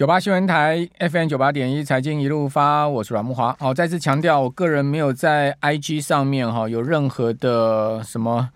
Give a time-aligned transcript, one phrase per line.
[0.00, 3.54] 九八新闻台 FM 九八点一财经一路发，我是阮慕华。
[3.60, 8.48] 好，再次强调，我个人没有在 IG 上面哈有任何的什么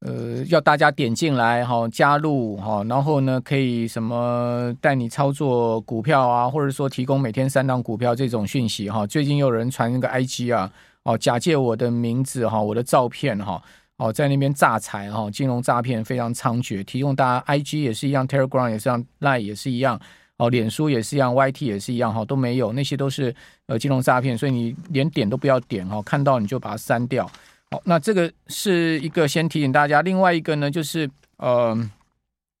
[0.00, 9.06] 呃要大家点进来哈加入哈，然后呢可以什么带你操作股票啊，或者说提供每天三档股票这种讯息哈。
[9.06, 10.70] 最近有人传那个 IG 啊，
[11.04, 13.62] 哦假借我的名字哈，我的照片哈，
[13.96, 19.98] 哦在那边诈财哈，金融诈骗非常猖獗，提供大家 IG 也是一样，Telegram 也是一样，Line 也是一样。
[20.42, 23.32] 哦，脸书也是一样，YT 也是一样，哈，都没有，那些都是
[23.66, 27.30] 呃金融诈骗，所以你连点都不要点哈，看到你就把它删掉。
[27.70, 31.78] 好，那这个是一个先提醒大家，另外一个呢就是呃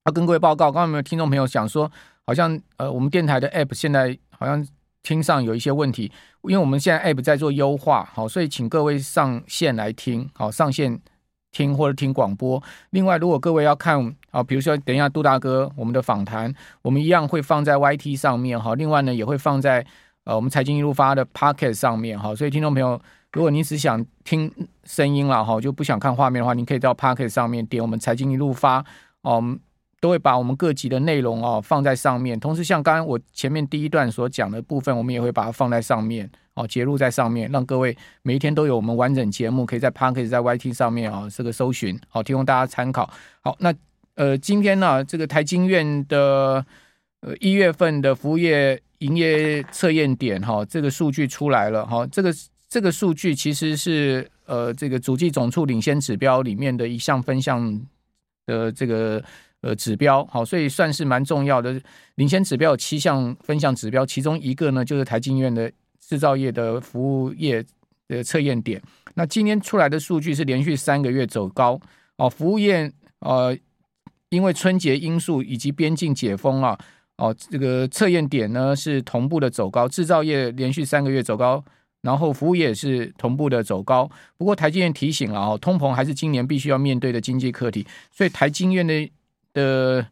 [0.04, 1.90] 要跟各位报告，刚刚有没有听众朋友讲说，
[2.24, 4.64] 好像呃我们电台的 App 现在好像
[5.02, 6.04] 听上有一些问题，
[6.44, 11.00] 因为我们现在 App 在做优化，好，所以请各位上线来听，好上线。
[11.52, 12.60] 听或者听广播。
[12.90, 18.74] 另外，如果各位要看啊，比如说等一下杜大哥我们的访谈，我们一样会放在 YT 上面哈。
[18.74, 19.84] 另外呢，也会放在
[20.24, 22.34] 呃我们财经一路发的 Pocket 上面哈。
[22.34, 23.00] 所以听众朋友，
[23.32, 24.50] 如果你只想听
[24.84, 28.84] 声音了哈，就不想看画面的话，你可以到 Pocket 上面点我们财经一路发
[29.20, 29.42] 哦，
[30.00, 32.40] 都会把我们各集的内容哦放在上面。
[32.40, 36.30] 同时，像刚刚我前面第一段所讲的部分，我们也会把它放在上面。
[36.54, 43.10] 哦，节录在上面，让各位每一天都有我们完整节目，可以在 Podcast 在 YT 上面啊、哦，这个搜寻，好，提供大家参考。
[43.40, 43.72] 好，那
[44.16, 46.62] 呃，今天呢，这个台经院的
[47.22, 52.30] 呃一月份的服务业营业测验点哈、哦，这个数据出来了哈、哦，这个
[52.68, 57.80] 这个数据其实是呃这个主计总处领先指标里面的一项分项
[58.44, 59.24] 的这个
[59.62, 61.80] 呃指标，好，所以算是蛮重要的。
[62.16, 65.72] 领先指标有七项分项指标，其中一个呢就是台经院的。
[66.12, 67.64] 制造业的服务业
[68.06, 68.78] 的测验点，
[69.14, 71.80] 那今天出来的数据是连续三个月走高
[72.18, 72.28] 哦。
[72.28, 73.56] 服务业呃，
[74.28, 76.78] 因为春节因素以及边境解封啊，
[77.16, 79.88] 哦，这个测验点呢是同步的走高。
[79.88, 81.64] 制造业连续三个月走高，
[82.02, 84.06] 然后服务业也是同步的走高。
[84.36, 89.10] 不过台经院提醒了哦，通膨还是今年必须要面对的经济课题，所以台经院的
[89.54, 90.06] 的。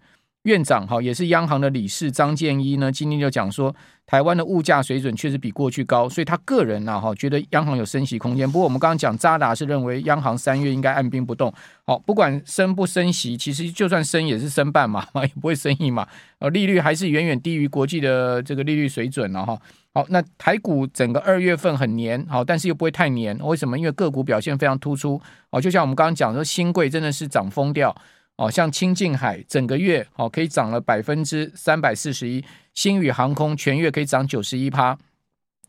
[0.45, 3.75] 院长哈也是央行的理事张建一呢，今天就讲说，
[4.06, 8.50] 台湾的物价水准确实比过去高，所以他个人呢哈觉得央行有升息空间。
[8.50, 11.53] 不过我们刚刚讲，渣打是认为央行三月应该按兵不动。
[11.84, 16.09] 好，不管升不升息，其实就算升也是升半嘛， 也不会升一嘛。
[16.39, 19.61] 呃，利率还是远远低于国际的这个利率水准了哈。
[19.93, 23.37] 好，那台股整个二月份很黏，好，但是又不会太黏。
[23.41, 23.79] 为什么？
[23.79, 25.21] 因为个股表现非常突出。
[25.50, 27.95] 哦，就像我们刚刚讲说，新贵真的是涨疯掉。
[28.41, 32.43] 哦，像清境海整个月哦可以涨了百分之三百四十一，
[32.73, 34.97] 星宇航空全月可以涨九十一趴，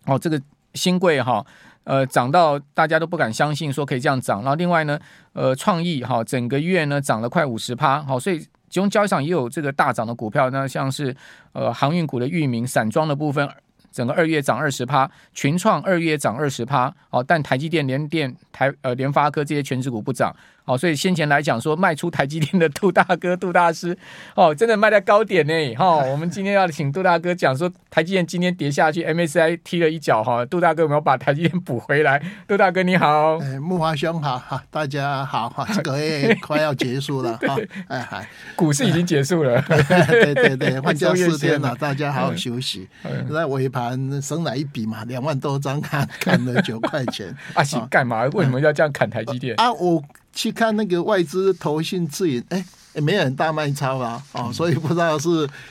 [0.05, 0.41] 哦，这个
[0.73, 1.45] 新贵哈
[1.83, 4.97] 呃涨到大家都不敢相信说可以这样涨，然后另外呢
[5.33, 11.13] 呃创意哈整个月呢涨了快五十趴，好，所以其中交易上也有这个大涨的股票，那像是
[11.51, 13.49] 呃航运股的域名散装的部分。
[13.91, 20.33] 整个二月涨二十趴，群创二月涨二十趴，哦，但台积电、联电、台呃联发科这些全值股不涨，
[20.71, 23.97] 哦，所以先前来讲说卖出台积电的杜大哥、杜大师，
[24.35, 32.21] 哦，真的卖在高点呢，哈、哦，我们今天要请杜大哥讲说台积电今天跌下去，MSCI 踢了一脚，哈、哦，杜大哥有没有把台积电补回来？
[32.47, 39.61] 杜大哥你好，哎，木华兄好，哈，大家好，哈，这个月 快要结束了，哈，哎嗨，股市已经结束了，
[40.07, 42.87] 对对对， 放假四天了，大家好好休息，
[43.29, 44.21] 那尾盘。
[44.21, 47.63] 升来一笔嘛，两万多张砍砍了九块钱啊！
[47.63, 48.23] 行干嘛？
[48.33, 49.55] 为什么要这样砍台积电？
[49.57, 50.01] 啊，我
[50.33, 55.29] 去看那个外资投信自营，哎，也没有很大卖超啊，哦，所以不知道是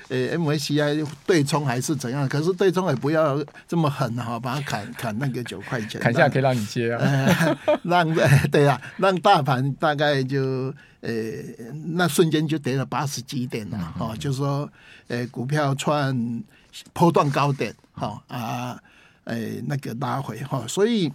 [0.09, 2.29] 呃 MSCI 对冲还是怎样。
[2.29, 6.99] 可是对冲也不要这么狠哈，把它砍砍那个九块钱，砍下可以让你接啊，
[7.67, 8.15] 呃、让
[8.51, 11.11] 对啊，让大盘大概就呃
[11.95, 14.71] 那瞬间就跌了八十几点了哦，就是说
[15.09, 16.43] 呃股票创
[16.93, 17.75] 波段高点。
[17.93, 18.79] 好啊，
[19.25, 21.13] 诶，那个拉回哈，所以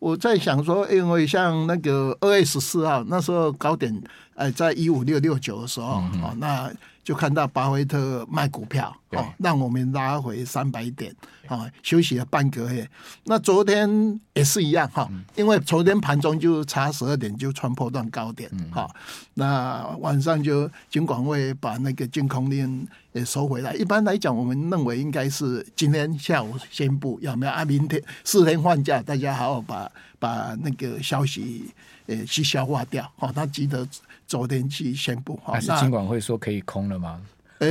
[0.00, 4.02] 我在想说，因为像那个二月十四号那时候高点，
[4.34, 6.68] 哎，在一五六六九的时候，哦、嗯，那。
[7.10, 11.12] 就看到巴菲特卖股票，哦，让我们拉回三百点，
[11.48, 12.88] 啊，休息了半个月。
[13.24, 18.88] 那昨天也是一样，哈，因为昨天盘中就差十二点就穿破段高点，哈。
[19.34, 23.74] 那晚上就金管会把那个净空令也收回来。
[23.74, 27.50] 一般来讲，我们认为应该是今天下午宣布，有没有？
[27.50, 29.90] 啊，明天四天放假，大家好好把
[30.20, 31.74] 把那个消息
[32.06, 33.84] 呃去消化掉，好，他记得。
[34.30, 37.20] 昨天去宣布，还是金管会说可以空了吗？
[37.58, 37.66] 呃、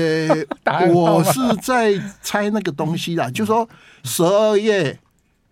[0.67, 3.67] 欸，我是在猜那个东西啦，嗯、就说
[4.03, 4.99] 十二月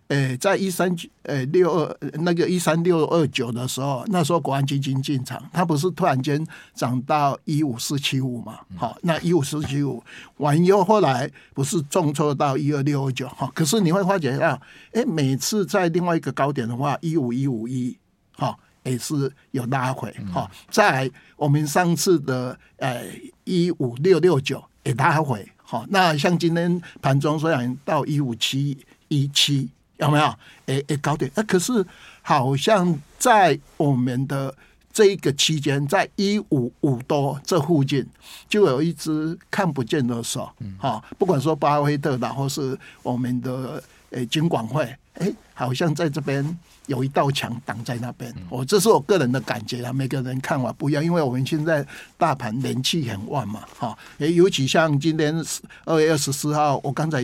[0.08, 8.58] 诶，在一三诶六二那个一三六二九的时候，那时候国安基金进场，它不是突然间涨到一五四七五嘛？
[8.76, 10.04] 好，那一五四七五
[10.36, 13.50] 完以后，后来不是重挫到一二六二九哈？
[13.54, 14.60] 可是你会发觉到，
[14.92, 17.96] 诶，每次在另外一个高点的话，一五一五一，
[18.36, 18.54] 哈，
[18.88, 20.50] 也是有拉回哈。
[20.70, 28.76] 再来我们上次的诶一五六六九也拉回，好，那像今天盘中虽然到一五七
[29.08, 29.68] 一七。
[29.98, 30.32] 有没有？
[30.66, 31.84] 诶诶，高点，那可是
[32.22, 34.54] 好像在我们的
[34.92, 38.06] 这一个期间，在一五五多这附近，
[38.48, 40.48] 就有一只看不见的手，
[40.78, 44.88] 哈，不管说巴菲特然后是我们的诶金管会，
[45.18, 46.58] 诶，好像在这边。
[46.88, 51.86] 有一道墙挡在那边，我这是我个人的感觉啊，每个人看法不一样，因为我们现在
[52.16, 55.36] 大盘人气很旺嘛，哈，诶，尤其像今天
[55.84, 57.18] 二月二十四号，我刚才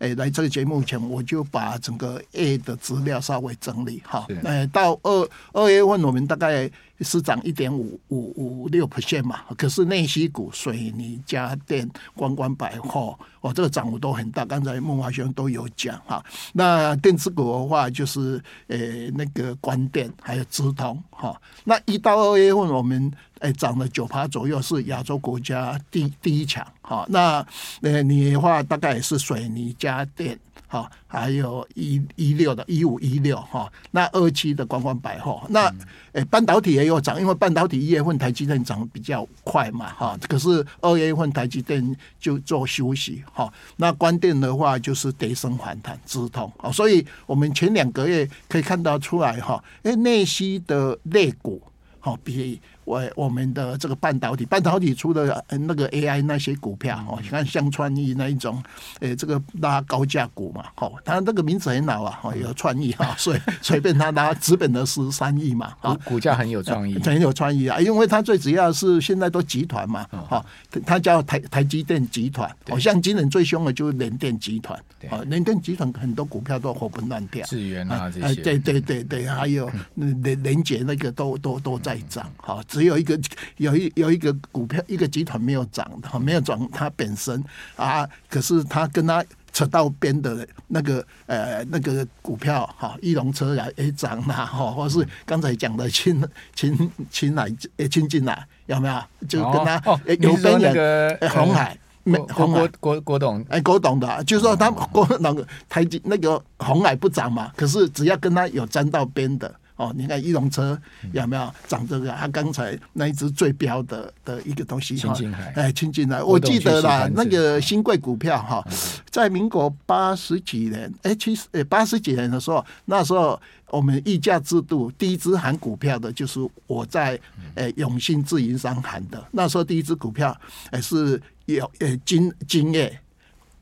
[0.00, 6.70] 哎来这个节目前，我就把整个 A 的资料稍微整理哈，诶，到二二月份我们大概。
[7.02, 14.46] 是涨一点五五五六 percent 嘛，可是内需股、水泥、家电、观光百货，哦，这个涨幅都很大。
[14.46, 16.24] 刚才孟华兄都有讲哈。
[16.54, 18.76] 那电子股的话，就是呃
[19.14, 21.40] 那个关电还有直通哈。
[21.64, 27.06] 那一到二月份，我们诶涨了九趴左右，是亚洲国家第第一强哈。
[27.10, 27.46] 那
[27.82, 30.36] 呃你的话，大概也是水泥、家电。
[30.68, 35.72] 好，还有一一六的，一五一六哈，那二期的观光百货，那
[36.12, 51.62] 诶半导体也有涨，因为半导体一月份台积电涨比较快嘛哈，可是二月份台积电就做休息哈，那关电的话就是跌升反弹直通，所以我们前两个月可以看到出来哈，诶内需的类股
[52.00, 52.60] 好比。
[52.86, 58.62] 我我们的这个半导体，半导体出的那个 AI 那些股票哦，你看像创意那一种，
[59.00, 70.46] 诶，这个拉高价股嘛，哦，它那个名字很老啊，哦，有创意 啊，所以随便它拉资本的十三亿嘛，股股价很有创意，很有创意啊，因为它最主要是现在都集团嘛，哈，
[70.86, 74.80] 它叫台台积电集团，哦，像今年最凶的就是联电集团，
[75.10, 82.62] 哦，联电集团很多股票都活蹦乱跳，智源啊这些，对对对对，还有联联杰那个都都都在涨，哈。
[82.76, 83.18] 只有一个
[83.56, 87.42] 有一有一个股票一个集团没有涨的，没有涨它本身
[87.74, 96.22] 啊，可是它跟它扯到边的那个呃那个股票哈，裕隆车呀也涨了哈，或是刚才讲的亲
[96.54, 99.02] 亲亲来诶亲进来有没有？
[99.26, 99.82] 就跟他
[100.20, 109.50] 有边那个红海没鸿海郭郭董哎郭董的，就是说他郭那个台积那个红海不涨嘛，可是只要跟他有沾到边的。
[109.76, 110.78] 哦，你看，一龙车
[111.12, 111.54] 有没有？
[111.68, 112.10] 涨这个？
[112.12, 118.66] 他刚才那一只最标的的一个东西，清进来，哎，清进来，我记得啦，那个新贵股票哈，
[119.10, 123.38] 在民国八十几年，哎，其实哎八十几年的时候，那时候
[123.68, 127.20] 我们议价制度第一支喊股票的就是我在
[127.54, 130.34] 哎永信自营商喊的，那时候第一支股票
[130.70, 132.98] 哎是有呃金金业。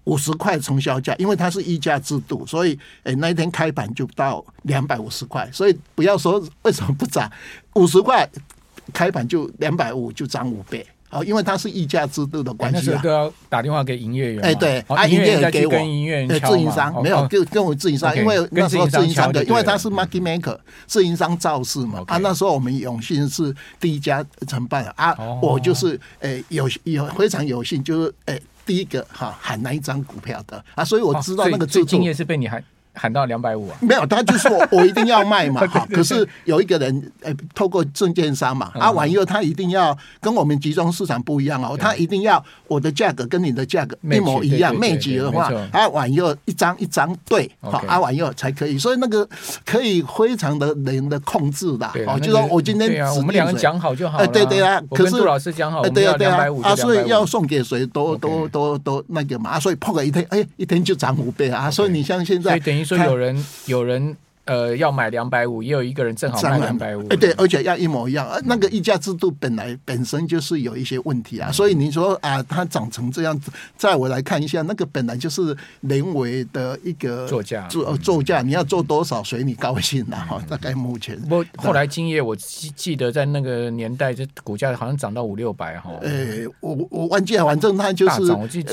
[0.04, 2.72] 五十块从销价，因为它是溢价制度，所以
[3.04, 7.30] 诶、欸、那一天开盘就到两百五十块，所以不要说为什么不涨，
[7.74, 8.28] 五十块
[8.92, 10.86] 开盘就两百五就涨五倍。
[11.10, 14.42] 哦，因为它是溢价制度的关系啊，那时候都要打电话给营业员。
[14.42, 20.58] 哎，对，啊，营业员给我，对，自营商没有，跟跟我自营商，因为那时候自营商的，因为他是 market maker，
[20.88, 22.02] 自营商造势嘛。
[22.08, 32.62] 啊，那时候我们永信是第一家承办啊，我就是诶有有非常有幸，就是诶第一个哈喊那一张股票的啊，所以我知道那个最敬业是被你喊。
[32.94, 33.76] 喊到两百五啊？
[33.80, 35.86] 没有，他就说 我一定要卖嘛， 哈。
[35.92, 48.78] 可是有一个人，呃、欸，透过证券商嘛，啊，完以后他一定要跟我们集中市场不一样哦，他一定要我的价格跟你的价格一模一样，面积的话，啊，完以后一张一张对，好，啊，完以后才可以。
[48.78, 49.28] 所以那个
[49.64, 54.80] 可以非常的人的控制的，哦，就说我今天我们两个讲好就好，哎，对对啊。
[54.90, 62.60] 可是杜老师讲好，对啊对啊，啊，所以要送给谁都都都都那个嘛，啊，所以破个一天，哎，一天就涨五倍啊，所以你像现在。
[62.84, 64.16] 说有人，有人。
[64.46, 67.06] 呃，要买两百五，也有一个人正好卖两百五。
[67.08, 68.28] 哎，对，而且要一模一样。
[68.44, 80.38] 那个溢价制度本来本身就是有一些问题啊，所以你说啊，它长成这样子，在我来看一下，那个本来就是人为的一个作价，作作价，你要做多少，随你高兴了哈。
[80.46, 85.90] 大概目前，我后来今夜，我记记得在那个年代，这股价好像涨到五六百哈。
[86.02, 88.20] 哎，我我忘记了，反正它就是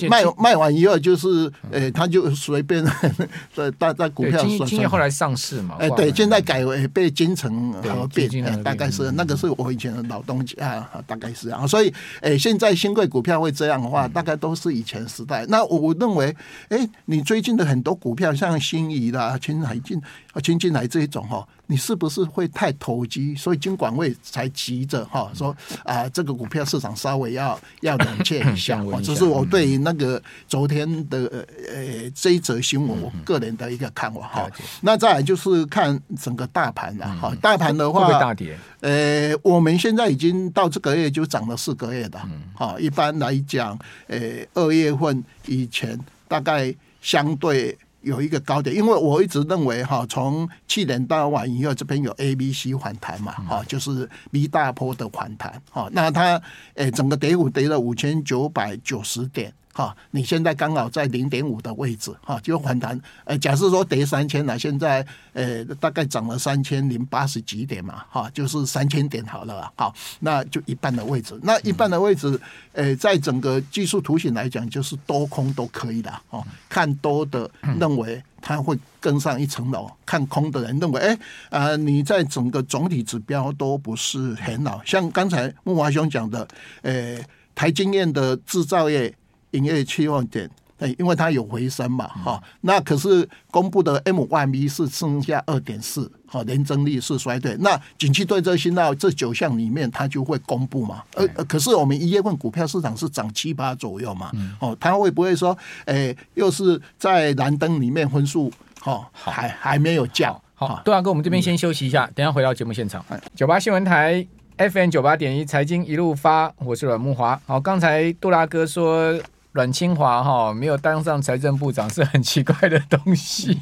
[0.09, 2.83] 卖卖完以后就是，哎，它就随便
[3.55, 4.43] 在在在股票。
[4.43, 5.60] 今今夜后来上市。
[5.63, 5.75] 嘛。
[5.79, 11.65] 哎，对，现在改为被京城合并，大概是那个是我以前的老东家啊，大概是啊。
[11.67, 15.45] 所以，哎，现在新贵股票会这样的话，大概都是以前时代。
[15.47, 16.35] 那我认为，
[16.69, 20.01] 哎，你最近的很多股票，像新怡啦、青海进、
[20.39, 21.47] 青进来这一种哈。
[21.67, 23.33] 你是不是会太投机？
[23.33, 28.83] 所以金管会才急着哈说啊，这个股票市场稍微要要冷却一下。
[29.01, 34.49] 这是我对那个昨天的呃这一则新闻，我个人的一个看法哈。
[34.81, 37.33] 那再来就是看整个大盘了哈。
[37.41, 38.57] 大盘的话，大跌。
[38.81, 42.29] 呃，我们现在已经到这个月就涨了四个月了。
[42.53, 44.19] 好，一般来讲，呃，
[44.55, 45.97] 二月份以前
[46.27, 47.77] 大概相对。
[48.01, 56.41] 有一个高点，因为我一直认为哈，从去年到完以后，这边有 A、B、C 反弹嘛，哈，就是 B 大波的反弹，哈，那它
[56.75, 59.53] 诶整个跌幅跌了五千九百九十点。
[59.73, 62.99] 哈，你现在刚好在零点五的位置，哈，就反弹。
[63.23, 71.39] 呃，假设说跌三千了，现在呃大概涨了三千零八十几点嘛，哈，就是三千点好了，好，那就一半的位置。
[71.43, 72.39] 那一半的位置，
[72.73, 77.49] 呃，在整个技术图形来讲，就是多空都可以的，哦，看多的
[77.79, 81.17] 认为它会更上一层楼，看空的人认为，哎，
[81.49, 86.47] 啊，你在整个总体指标都不是很好，像刚才木华兄讲的，
[86.81, 87.17] 呃，
[87.55, 89.15] 台经验的制造业。
[89.51, 97.55] 营业期望点，哎，因为它有回升嘛，哈，那可是公布的 M1B 是剩下二点四，哈，年增率是衰退。
[97.59, 101.03] 那景气对这信号这九项里面，它就会公布嘛。
[101.13, 105.55] 呃，可是我们一月份股票市场是涨七八左右嘛，哦，它会不会说，
[105.85, 110.35] 哎，又是在蓝灯里面分数，哈，还还没有降？
[110.55, 113.05] 好，杜大哥，我们这边先休息一下，等下回到节目现场。
[113.35, 114.25] 九八新闻台
[114.57, 117.39] FM 九八点一财经一路发，我是阮木华。
[117.45, 119.21] 好，刚才杜大哥说。
[119.53, 123.59] 阮清华哈没有当上财政部长是很奇怪的东西，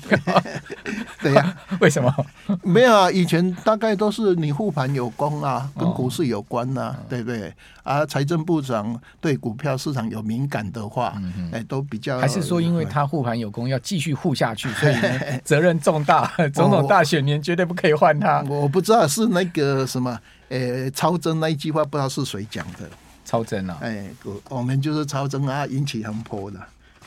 [1.20, 1.58] 对呀？
[1.82, 2.14] 为什么？
[2.62, 7.52] 没有啊，以前大概都是你护盘有功啊，跟股市有关呐、啊，哦、对不对？
[7.82, 11.20] 啊，财政部长对股票市场有敏感的话，
[11.52, 14.96] 哎、都比较还是说因为他护盘有功，要继续护下去， 所以
[15.44, 18.42] 责任重大，总统大选年绝对不可以换他。
[18.48, 20.16] 我不知道是那个什么，
[20.50, 22.88] 呃，超真那一句话，不知道是谁讲的。
[23.30, 23.78] 超增啊！
[23.82, 26.60] 哎，我我们就是超增啊，引起很波的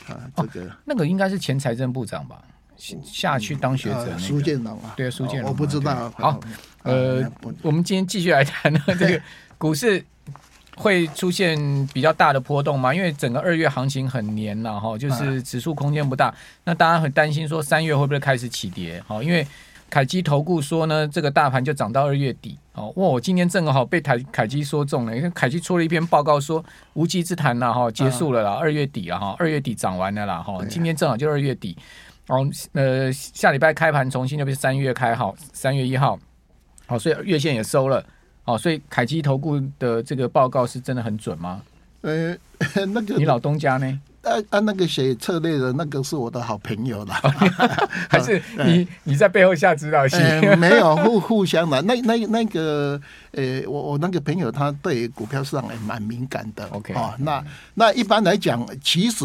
[0.07, 2.41] 啊，这个、哦、那个应该是前财政部长吧，
[3.05, 6.09] 下去当学者、那个，苏、嗯、建荣啊，对，苏建荣、哦，我不知道。
[6.11, 6.39] 好，
[6.85, 7.29] 呃，
[7.61, 9.21] 我们今天继续来谈 这个
[9.59, 10.05] 股市
[10.77, 11.59] 会出现
[11.93, 12.95] 比较大的波动吗？
[12.95, 19.03] 因为整个二月行情很黏了哈，就是指数空间不大，那大家很担心说三月会不会开始起跌？
[19.09, 19.45] 好，因为。
[19.93, 22.91] 凯基投顾说呢，这个大盘就涨到二月底哦。
[22.97, 30.65] 哇，我今天正好被凯凯基说中了，因为凯基出了一篇报告说无稽之谈了哈，结束了啦，二月底了哈，二月底涨完了啦哈。
[30.65, 31.77] 今天正好就二月底，
[32.29, 36.19] 哦呃下礼拜开盘重新就变三月开号，三月一号，
[36.87, 38.03] 好，所以月线也收了，
[38.47, 41.61] 哦，所以凯基投顾的这个报告是真的很准吗？
[42.01, 42.35] 呃，
[42.95, 44.01] 那个你老东家呢？
[44.23, 47.21] 按按、啊啊、那个写策略的那个是我的好朋友啦，
[48.09, 50.17] 还是你你在背后下指导棋？
[50.57, 53.01] 没有 互互相的，那那那个
[53.33, 56.67] 呃，我我那个朋友他对股票市场也蛮敏感的。
[56.71, 59.25] OK 啊，那那一般来讲，其实。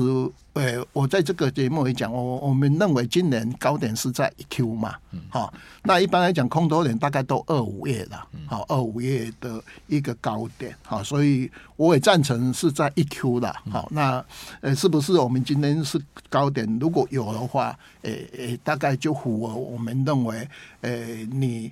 [0.58, 4.96] 对，我在这个节目也讲，我我们认为今年高点是在一 Q 嘛，
[5.30, 14.26] 好，那一般来讲空头点大概都二五月了，好，二五月的一个高点，好，所以我也赞成是在一 Q 了，好，那
[14.62, 16.68] 呃是不是我们今天是高点？
[16.80, 20.50] 如果有的话，诶诶，大概就符合我们认为，
[20.82, 21.72] 诶你。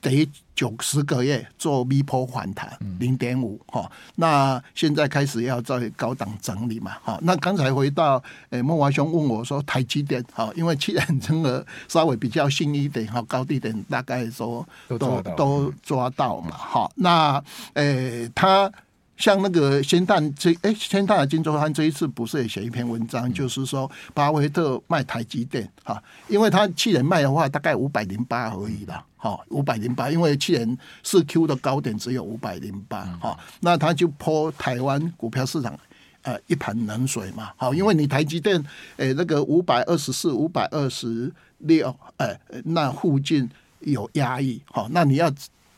[0.00, 7.18] 得九十个月做 V 波反弹零点五哈，那现在开始要在高档整理嘛哈。
[7.22, 16.90] 那刚才回到诶，孟华兄问我说台积电哈，因为去年真的稍微比较新一点哈，高低点大概说都都，都抓到嘛哈。
[16.96, 17.42] 那
[17.74, 18.70] 诶，他
[19.16, 29.02] 像那个仙探这诶，仙探的金周刊这一次不是也写一篇文章，就是说巴菲特卖台积电哈，因为他去年卖的话大概五百零八而已啦。
[29.20, 35.78] 好，五百零八，因为去年四 Q 的高点只有五百零八，好，那他就泼台湾股票市场
[36.22, 38.56] 呃一盆冷水嘛，好，因为你台积电
[38.96, 43.48] 诶、欸、那个五百二十四、五百二十六，诶，那附近
[43.80, 45.30] 有压抑，好，那你要。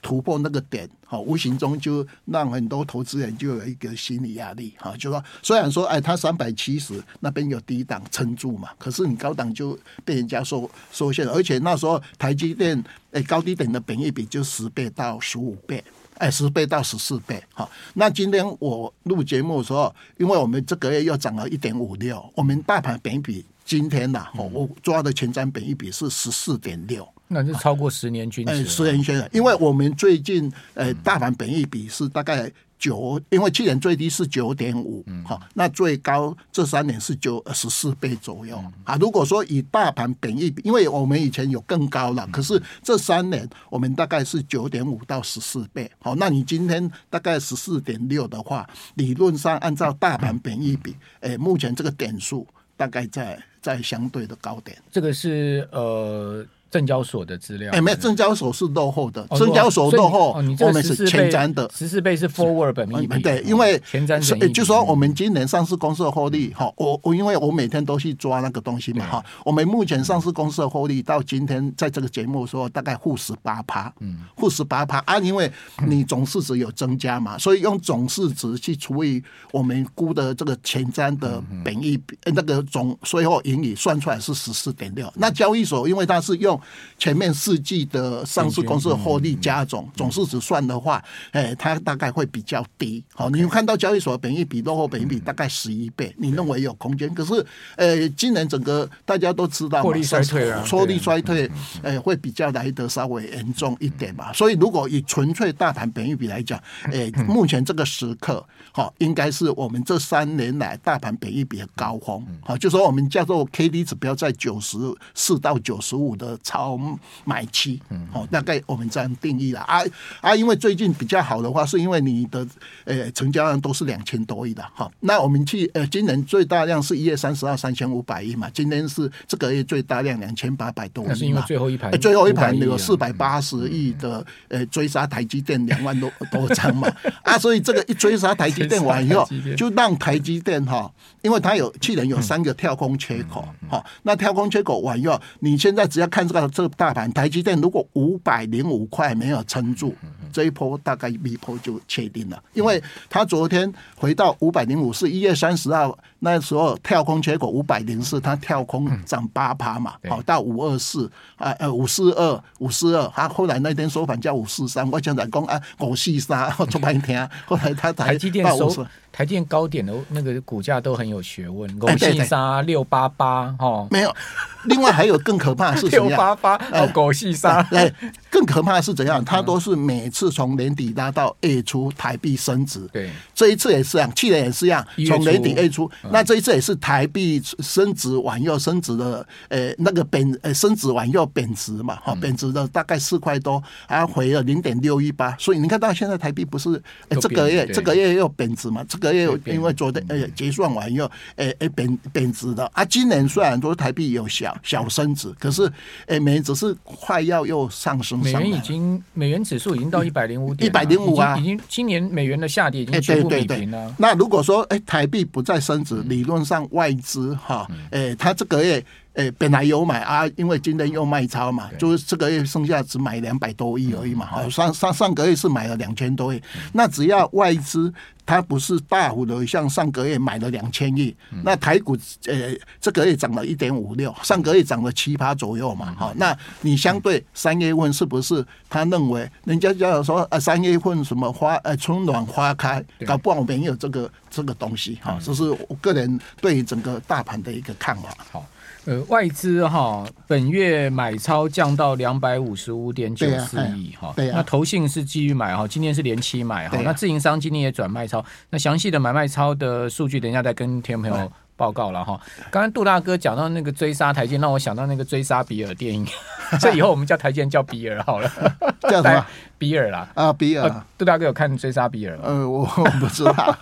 [0.04, 15.85] 突破那个点，好，无形中就让很多投资人就有一个心理压力，哈，就说虽然说，哎，他三百七十那边有低档撑住嘛，可是你高档就被人家收收线，而且那时候台积电，哎，高低点的本益比就十倍到十五倍，
[16.16, 27.07] 哎，十倍到十四倍，好，那今天我录节目的时候，因为我们这个月又涨了一点五六，我们大盘本益比今天呐，我抓的前瞻本益比是十四点六。
[27.32, 32.52] 那是超过十年均值，十年均值，因为我们最近呃大盘本益比是大概。
[32.82, 38.96] 九，因为去年最低是九点五，好，那最高这三年是九十四倍左右啊。
[38.96, 52.44] 如果说以大盘本益比，因为我们以前有更高了，可是这三年我们大概是九点五到十四倍，好，那你今天大概十四点六的话，理论上按照大盘本益比，诶，目前这个点数
[52.76, 54.76] 大概在在相对的高点。
[54.90, 56.44] 这个是呃。
[56.73, 75.52] 证交所的资料，哎，没有，证交所是落后的，证交所落后，我们是前瞻的，十四倍是 forward 本益比，对，因为前瞻，就说我们今年上市公司的获利，哈，我我因为我每天都去抓那个东西嘛，哈，我们目前上市公司的获利到今天在这个节目说大概负十八趴，嗯，负十八趴啊，因为
[75.87, 86.59] 你总市值有增加嘛，所以用总市值去除以我们估的这个前瞻的本益比，那个总税后盈余算出来是十四点六，那交易所因为它是用
[86.99, 91.02] 前面四季的上市公司的获利加总总市值算的话，
[91.33, 93.02] 哎，它大概会比较低。
[93.14, 97.12] 好，你看到交易所本益比落后本益比大概十一倍，你认为有空间？
[97.14, 97.45] 可是，
[97.76, 101.50] 呃，今年整个大家都知道，获利衰退啊，获利衰退，
[101.83, 104.33] 哎，会比较来得稍微严重一点嘛。
[104.33, 112.25] 所以，如果以纯粹大盘本益比来讲，哎，目前这个时刻，好，应该是我们这三年来大盘本益比的高峰。
[112.42, 114.78] 好，就说我们叫做 K D 指标在九十
[115.14, 116.78] 四到九十五的超。
[117.25, 117.80] 买期，
[118.12, 119.82] 哦，大概我们这样定义了啊
[120.21, 122.47] 啊，因为最近比较好的话，是因为你的
[122.85, 124.90] 呃成交量都是两千多亿的哈。
[125.00, 131.14] 那我们去呃，今年最大量是一月三十号三千五百亿嘛，今天是这个月最大量两千八百多亿嘛。
[131.14, 136.92] 是因为最后一盘，最后一盘有四百八十亿的呃追杀台积电两万多多张嘛
[137.23, 140.90] 啊，所以这个一追杀台积电完以后， 就让台积电哈，
[141.23, 146.72] 因为它有去年有三个跳空缺口哈，那跳空缺口完以后，你现在只要看这个这个。
[146.74, 149.94] 大盘台积电如果五百零五块没有撑住，
[150.32, 168.87] 这一波大概一波就确定了，因为他昨天回到五百零五，是一月三十号那时候跳空缺口五百零四，它跳空涨八趴嘛，好到五二四啊呃五四二五四二，他后来那天收盘叫五四三，我讲在讲啊五四三， 我做半天， 后来他台积电收。
[169.12, 174.17] 台电高点的那个股价都很有学问，五四三六八八哈，没有。
[174.64, 177.61] 另外还有更可怕的是 六八八哦，狗细沙。
[177.73, 177.93] 哎，
[178.32, 179.23] 更可怕的是怎样？
[179.23, 182.80] 它都是每次从年底拉到月初台币升值。
[182.90, 185.88] 对，这一次也是这样，去年也是一样，从年底月初。
[186.10, 195.36] 那这一次也是台币升值完又升值的，呃，那个贬呃升值完又贬值嘛，哈，贬值的大概四块多，还回了零点六一八。
[195.38, 196.82] 所以你看到现在台币不是
[197.21, 198.82] 这个月这个月又贬值嘛？
[198.88, 201.04] 这个月因为昨天呃结算完又
[201.36, 202.82] 诶诶贬贬值的啊。
[202.82, 205.71] 今年虽然说台币有小小升值，可是
[206.06, 208.22] 诶美元只是快要又上升。
[208.23, 213.95] 美元已经美元指数已经到一百零五点，一百零五啊，已经今年美元的下跌已经全部比平了。
[213.99, 218.85] 那如果说哎台币不再升值，理论上外资哈哎它这个月。
[219.14, 224.25] 诶，本来有买啊，因为今天又卖超嘛，就是这个月剩下只买两百多亿而已嘛。
[224.25, 227.92] 好，上上上个月是买了两千多亿，那只要外资
[228.25, 231.94] 它不是大幅的像上个月买了两千亿，那台股
[232.26, 235.94] 呃这个月涨了一点五六，上个月涨了七八左右嘛。
[235.98, 248.08] 好，那你相对三月份是不是他认为人家叫说啊三月份什么花呃春暖花开，搞不好没有这个这个东西哈，这是我个人对整个大盘的一个看法。
[248.30, 248.42] 好。
[248.84, 262.21] 呃，外资哈本月买超降到两百五十五点九四亿哈，那投信是继续买哈，今天是连期买哈，那自营商今天也转卖超，那详细的买卖超的数据，等一下再跟听众朋友报告了哈。
[262.50, 266.04] 刚刚杜大哥讲到那个追杀台积，让我想到那个追杀比尔电影，
[266.58, 268.28] 所以以后我们叫台积叫比尔好了，
[268.82, 269.25] 叫什么？
[269.58, 270.84] 比尔啦啊，比尔。
[270.99, 272.25] 杜大哥有看追杀比尔吗？
[272.26, 272.66] 呃，我
[272.99, 273.56] 不知道，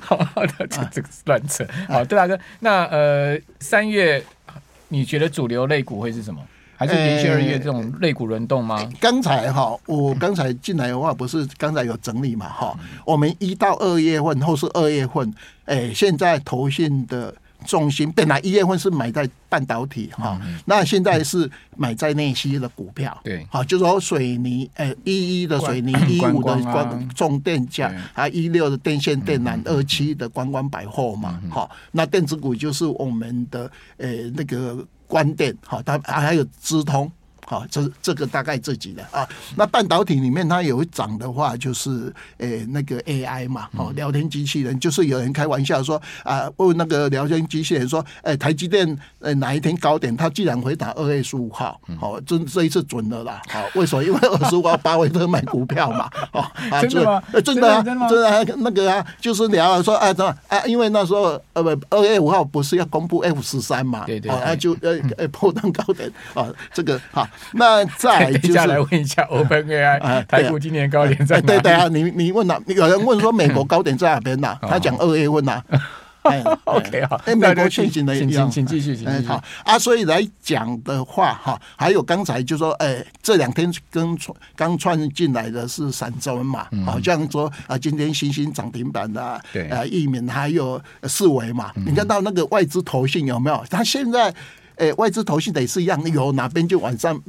[0.00, 0.16] 好
[0.58, 1.64] 的，这这个乱扯。
[1.88, 4.20] 好，杜大哥，那呃三月。
[4.90, 6.40] 你觉得主流类股会是什么？
[6.76, 8.88] 还是连续二月这种类股轮动吗？
[8.98, 12.48] 刚、才哈，我刚才进来的话，不是刚才有整理嘛？
[12.48, 12.74] 哈，
[13.04, 15.30] 我们一到二月份或是二月份，
[15.66, 17.34] 哎、欸，现在投信的
[17.66, 23.18] 重心本来一月份是买在半导体哈，那现在是买在那些的股票。
[23.24, 31.40] 对，好，就是说水泥，呃，一一的水泥，一五的光重电价，还一六的电线电缆，二七的观光百货嘛。
[31.50, 34.86] 好，那电子股就是我们的呃那个。
[35.10, 37.10] 关电好，它还有资通
[37.50, 39.28] 哈，这这个大概这几的啊。
[39.56, 50.16] 那半导体里面它有涨的话，就是诶那个 AI 嘛，哦，聊天机器人，就是有人开玩笑说啊，问那个聊天机器人说，哎，台积电呃哪一天高点？
[50.16, 53.42] 他既然回答二月十五号，好，这这一次准了啦。
[53.48, 54.04] 好，为什么？
[54.04, 57.22] 因为二十五号巴菲特买股票嘛，哦，啊，真的吗？
[57.44, 60.64] 真的啊，真的那个啊，就是聊说啊，怎啊？
[60.66, 71.46] 因为那时候呃不，二月五号不是要公布 F 十三嘛，对对，啊就呃 呃波段高点啊，这个好， 那再就是来问一下 Open AI 台股今年高点在哪？
[71.46, 72.60] 对对啊，你你问哪？
[72.66, 74.56] 有人问说美国高点在哪边呐？
[74.62, 75.62] 他讲二月份呐。
[76.22, 79.26] 哎，OK 好，哎，美国现行的一样，请继续，请继续。
[79.26, 84.14] 好啊，所以来讲的话，哈，还有刚才就说，哎，这两天跟
[84.54, 93.64] 刚串进来的是散装嘛，好像说啊，今天新兴涨停板的，对，啊，裕民还有四维嘛，你看到那个外资投信有没有？
[93.70, 94.30] 他现在，
[94.80, 97.20] 哎，外资投信也是一样，有哪边就往上，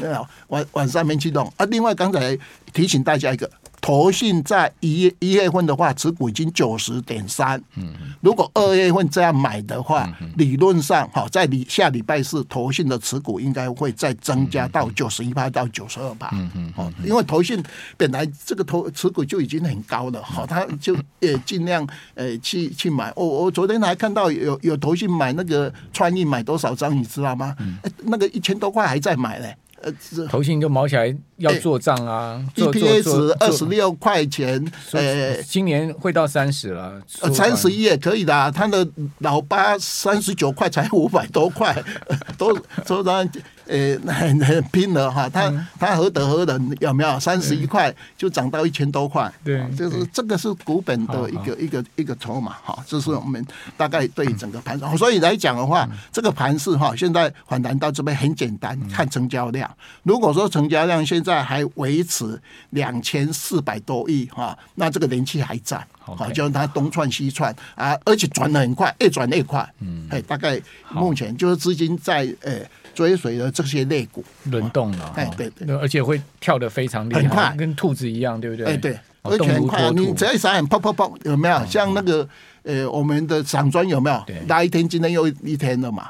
[0.48, 1.66] 往往上面去弄啊。
[1.66, 2.38] 另外，刚才
[2.74, 3.52] 提醒大家一个。
[3.82, 7.62] 投信在一月一月份的话，持股已经九十点三。
[7.76, 7.92] 嗯，
[8.22, 16.30] 如果二月份这样买的话，理论上哈，在礼下礼拜四，投信的持股应该会再增加到九十一趴到九十二趴。
[16.34, 17.62] 嗯嗯，哦，因为投信
[17.98, 23.12] 本来这个投持股就已经很高了，好，他就也尽量呃去去买。
[23.16, 27.58] 我我昨天还看到有有投信买那个创意买多少张，你知道吗？
[28.04, 29.58] 那个一千多块还在买嘞。
[29.84, 29.92] 呃，
[30.30, 38.88] 投信就毛起来要做账啊，EPS 二十六块钱，呃，今年会到三十了，呃，三十一也可以的，啊，他的
[39.20, 41.76] 老八三十九块才五百多块，
[42.38, 43.32] 都都当然。
[43.72, 46.76] 呃，很很拼了哈，他他何德何能？
[46.82, 49.32] 有没有三十一块就涨到一千多块？
[49.46, 53.46] 对，就是这个是股本的一个一个一个筹码哈，这是我们
[53.78, 59.70] 大概对整个盘，所以来讲的话，这个盘势哈，现在反弹到这边很简单，看成交量。
[60.04, 62.38] 如果说成交量现在还维持
[62.72, 69.66] 两千四百多亿哈，那这个人气还在，好，就它东窜西窜啊，而且转的很快，越转越快。
[69.80, 72.60] 嗯，哎，大概目前就是资金在呃。
[72.94, 74.24] 追随的这些肋骨。
[74.46, 78.66] 轮动了，哎，对对，而且会跳得非常厉害，很快，跟兔子一样，对不对？
[78.66, 81.66] 哎，对，而且很快，你只要一眨眼，砰砰砰，有没有？
[81.66, 82.28] 像那个
[82.64, 84.24] 呃，我们的涨专有没有？
[84.48, 86.10] 拉一天今天又一天了嘛，